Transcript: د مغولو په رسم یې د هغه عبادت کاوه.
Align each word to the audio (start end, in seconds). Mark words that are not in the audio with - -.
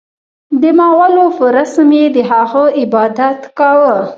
د 0.61 0.63
مغولو 0.79 1.25
په 1.37 1.45
رسم 1.57 1.89
یې 1.99 2.05
د 2.15 2.17
هغه 2.31 2.63
عبادت 2.79 3.39
کاوه. 3.57 3.97